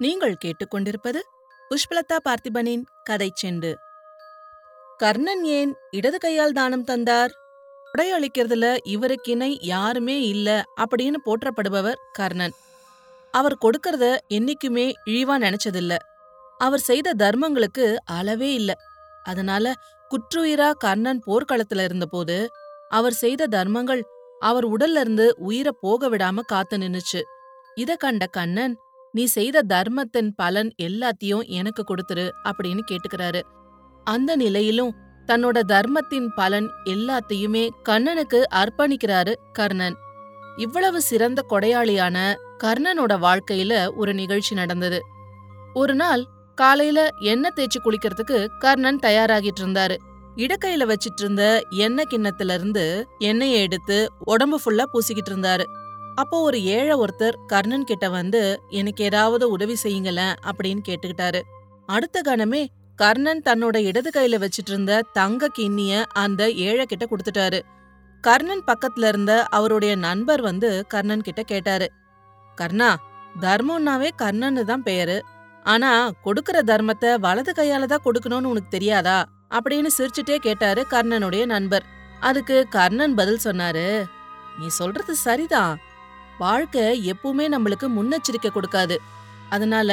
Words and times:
நீங்கள் 0.00 0.34
கேட்டுக்கொண்டிருப்பது 0.44 1.20
புஷ்பலதா 1.70 2.16
பார்த்திபனின் 2.24 2.84
கதை 3.04 3.32
செண்டு. 3.42 3.74
கர்ணன் 4.96 5.44
ஏன் 5.44 5.72
இடது 5.90 6.18
கையால் 6.18 6.52
தானம் 6.52 6.84
தந்தார்? 6.84 7.32
கொடையளிக்கிறதுல 7.86 8.76
இவருக்கிணை 8.84 9.58
யாருமே 9.60 10.16
இல்ல 10.22 10.64
அப்படின்னு 10.80 11.18
போற்றப்படுபவர் 11.24 11.98
கர்ணன். 12.12 12.54
அவர் 13.30 13.56
கொடுக்கறத 13.60 14.16
என்னைக்குமே 14.28 14.92
இழிவா 15.04 15.36
நினைச்சதில்ல. 15.38 15.96
அவர் 16.58 16.80
செய்த 16.80 17.14
தர்மங்களுக்கு 17.14 17.96
அளவே 18.04 18.54
இல்ல. 18.54 18.72
அதனால 19.24 19.74
குற்றுயிரா 20.10 20.72
கர்ணன் 20.78 21.22
போர்க்களத்துல 21.26 21.84
இருந்தபோது 21.84 22.50
அவர் 22.88 23.12
செய்த 23.12 23.46
தர்மங்கள் 23.46 24.02
அவர் 24.38 24.66
உடல்ல 24.68 25.00
இருந்து 25.00 25.34
உயிரை 25.38 25.72
போக 25.80 26.08
விடாம 26.08 26.40
காத்து 26.46 26.76
நின்னுச்சு. 26.78 27.20
இத 27.74 27.96
கண்ட 27.96 28.26
கண்ணன் 28.26 28.74
நீ 29.18 29.24
செய்த 29.24 29.62
தர்மத்தின் 29.62 30.34
பலன் 30.34 30.70
எல்லாத்தையும் 30.82 31.44
எனக்கு 31.46 31.82
கொடுத்துரு 31.84 32.24
அப்படின்னு 32.48 32.82
கேட்டுக்கிறாரு. 32.90 33.40
அந்த 34.04 34.36
நிலையிலும் 34.36 34.92
தன்னோட 35.26 35.58
தர்மத்தின் 35.60 36.28
பலன் 36.36 36.68
எல்லாத்தையுமே 36.84 37.64
கண்ணனுக்கு 37.82 38.40
அர்ப்பணிக்கிறாரு 38.54 39.32
கர்ணன். 39.52 39.96
இவ்வளவு 40.56 41.00
சிறந்த 41.00 41.40
கொடையாளியான 41.50 42.16
கர்ணனோட 42.64 43.14
வாழ்க்கையில 43.26 43.72
ஒரு 43.96 44.14
நிகழ்ச்சி 44.14 44.54
நடந்தது. 44.54 45.00
ஒரு 45.74 45.94
நாள் 45.94 46.22
காலையில 46.54 47.08
எண்ணெய் 47.32 47.56
தேய்ச்சி 47.56 47.80
குளிக்கிறதுக்கு 47.80 48.38
கர்ணன் 48.58 49.02
தயாராகிட்டு 49.02 49.62
இருந்தாரு. 49.64 49.96
இடக்கையில 50.36 50.86
வச்சிட்டு 50.90 51.20
இருந்த 51.20 51.44
எண்ணெய் 51.84 52.10
கிண்ணத்துல 52.10 52.54
இருந்து 52.54 52.86
எண்ணெயை 53.18 53.60
எடுத்து 53.60 53.98
உடம்பு 54.24 54.58
ஃபுல்லா 54.64 54.84
பூசிக்கிட்டு 54.92 55.32
இருந்தாரு. 55.32 55.66
அப்போ 56.20 56.36
ஒரு 56.40 56.58
ஏழை 56.76 56.94
ஒருத்தர் 57.02 57.36
கர்ணன் 57.46 57.88
கிட்ட 57.90 58.06
வந்து 58.08 58.40
எனக்கு 58.70 59.02
ஏதாவது 59.04 59.44
உதவி 59.50 59.76
செய்யுங்களேன் 59.82 60.34
அப்படின்னு 60.50 60.82
கேட்டுக்கிட்டாரு. 60.88 61.40
அடுத்த 61.86 62.20
கணமே 62.28 62.62
கர்ணன் 62.98 63.42
தன்னோட 63.44 63.76
இடது 63.88 64.10
கையில 64.14 64.38
வச்சிட்டு 64.44 64.72
இருந்த 64.72 64.92
தங்க 65.12 65.50
கிண்ணிய 65.58 65.92
அந்த 66.22 66.42
ஏழை 66.68 66.84
கிட்ட 66.86 67.04
கொடுத்துட்டாரு. 67.06 67.60
கர்ணன் 68.24 68.64
பக்கத்துல 68.66 69.08
இருந்த 69.08 69.32
அவருடைய 69.50 69.92
நண்பர் 69.96 70.40
வந்து 70.40 70.70
கர்ணன் 70.88 71.26
கிட்ட 71.28 71.42
கேட்டாரு. 71.42 71.88
கர்ணா 72.58 72.90
தர்மம்னாவே 73.40 74.08
கர்ணன்னு 74.22 74.62
தான் 74.64 74.86
பெயரு 74.86 75.18
ஆனா 75.64 75.90
கொடுக்கற 76.24 76.58
தர்மத்தை 76.70 77.10
வலது 77.20 77.52
கையால 77.56 77.88
தான் 77.92 78.04
கொடுக்கணும்னு 78.04 78.50
உனக்கு 78.52 78.70
தெரியாதா? 78.70 79.18
அப்படின்னு 79.54 79.90
சிரிச்சுட்டே 79.98 80.36
கேட்டாரு 80.46 80.80
கர்ணனுடைய 80.90 81.44
நண்பர். 81.46 81.84
அதுக்கு 82.20 82.56
கர்ணன் 82.70 83.14
பதில் 83.14 83.44
சொன்னாரு 83.44 83.86
நீ 84.58 84.66
சொல்றது 84.80 85.14
சரிதான். 85.26 85.74
வாழ்க்கை 86.38 86.84
எப்பவுமே 87.12 87.46
நம்மளுக்கு 87.54 87.86
முன்னெச்சரிக்கை 87.96 88.50
கொடுக்காது. 88.52 88.96
அதனால 89.54 89.90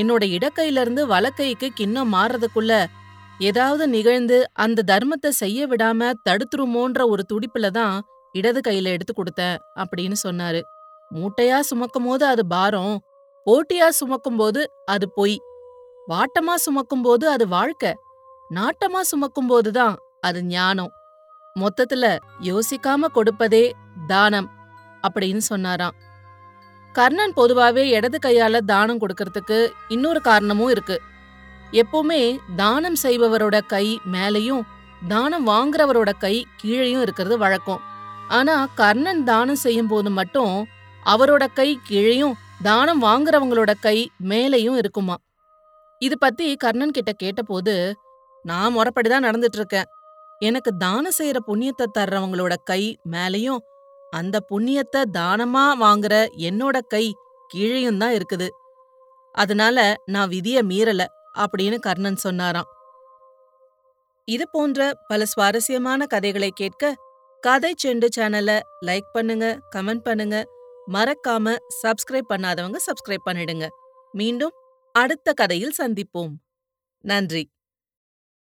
என்னோட 0.00 0.22
இடக்கையில 0.36 0.82
இருந்து 0.84 1.02
வலக்கைக்கு 1.06 1.68
கிண்ணம் 1.78 2.12
மாறுறதுக்குள்ள 2.14 2.72
ஏதாவது 3.48 3.84
நிகழ்ந்து 3.88 4.36
அந்த 4.64 4.84
தர்மத்தை 4.90 5.30
செய்ய 5.42 5.66
விடாம 5.66 6.10
தடுத்துருமோன்ற 6.28 7.00
ஒரு 7.12 7.22
துடிப்புல 7.32 7.70
தான் 7.70 7.94
இடது 8.32 8.60
கையில 8.68 8.92
எடுத்து 8.96 9.14
கொடுத்தேன் 9.14 9.56
அப்படின்னு 9.82 10.16
சொன்னாரு. 10.26 10.60
மூட்டையா 11.10 11.58
சுமக்கும் 11.70 12.06
போது 12.08 12.24
அது 12.26 12.42
பாரம் 12.46 12.94
போட்டியா 13.46 13.88
சுமக்கும் 13.98 14.38
போது 14.40 14.60
அது 14.86 15.06
பொய் 15.10 15.36
வாட்டமா 16.08 16.54
சுமக்கும் 16.66 17.04
போது 17.06 17.24
அது 17.28 17.44
வாழ்க்கை 17.48 17.92
நாட்டமா 18.50 19.00
சுமக்கும் 19.10 19.50
போதுதான் 19.52 19.94
அது 20.20 20.40
ஞானம். 20.46 20.92
மொத்தத்துல 21.56 22.04
யோசிக்காம 22.48 23.10
கொடுப்பதே 23.16 23.64
தானம். 24.06 24.48
அப்படின்னு 25.08 25.36
சொன்னாராம். 25.36 25.94
கர்ணன் 26.92 27.32
பொதுவாவே 27.36 27.84
இடது 27.90 28.18
கையால 28.26 28.58
தானம் 28.58 29.00
கொடுக்கறதுக்கு 29.00 29.72
இன்னொரு 29.88 30.20
காரணமும் 30.20 30.70
இருக்கு. 30.70 31.00
எப்பவுமே 31.72 32.38
தானம் 32.56 32.96
செய்பவரோட 33.02 33.60
கை 33.66 34.00
மேலையும் 34.12 34.62
தானம் 35.08 35.46
வாங்குறவரோட 35.46 36.12
கை 36.18 36.46
கீழேயும் 36.64 37.00
இருக்கிறது 37.00 37.38
வழக்கம். 37.38 37.80
ஆனா 38.28 38.68
கர்ணன் 38.74 39.24
தானம் 39.24 39.56
செய்யும் 39.56 39.86
போது 39.86 40.10
மட்டும் 40.10 40.66
அவரோட 41.06 41.46
கை 41.54 41.78
கீழேயும் 41.90 42.32
தானம் 42.62 43.02
வாங்குறவங்களோட 43.02 43.72
கை 43.80 44.10
மேலையும் 44.28 44.76
இருக்குமா? 44.76 45.16
இது 45.98 46.18
பத்தி 46.18 46.56
கர்ணன் 46.56 46.90
கிட்ட 46.90 47.12
கேட்டபோது 47.12 47.96
நான் 48.42 48.76
முறப்படிதான் 48.76 49.26
நடந்துட்டு 49.26 49.58
இருக்கேன். 49.62 49.84
எனக்கு 50.38 50.76
தானம் 50.76 51.18
செய்யற 51.18 51.36
புண்ணியத்தை 51.46 51.84
தர்றவங்களோட 51.98 52.54
கை 52.64 52.98
மேலையும் 53.10 53.58
அந்த 54.12 54.36
புண்ணியத்தை 54.50 55.02
தானமா 55.18 55.64
வாங்குற 55.84 56.14
என்னோட 56.48 56.78
கை 56.88 57.04
கீழையும் 57.54 57.96
தான் 57.96 58.12
இருக்குது. 58.12 58.48
அதனால 59.34 59.78
நான் 60.04 60.30
விதிய 60.30 60.58
மீறல 60.62 61.02
அப்படின்னு 61.38 61.78
கர்ணன் 61.78 62.16
சொன்னாராம். 62.16 62.68
இது 64.28 64.44
போன்ற 64.48 64.80
பல 65.08 65.24
சுவாரஸ்யமான 65.24 66.06
கதைகளை 66.06 66.50
கேட்க 66.54 66.94
கதை 67.42 67.74
செண்டு 67.84 68.08
சேனலை 68.16 68.60
லைக் 68.86 69.08
பண்ணுங்க 69.12 69.46
கமெண்ட் 69.76 70.04
பண்ணுங்க. 70.04 70.36
மறக்காம 70.92 71.56
சப்ஸ்கிரைப் 71.82 72.30
பண்ணாதவங்க 72.32 72.78
சப்ஸ்கிரைப் 72.88 73.26
பண்ணிடுங்க. 73.30 73.66
மீண்டும் 74.14 74.54
அடுத்த 74.94 75.32
கதையில் 75.32 75.78
சந்திப்போம். 75.78 76.32
நன்றி. 77.04 77.44